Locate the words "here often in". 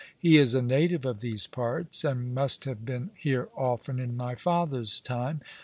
3.13-4.17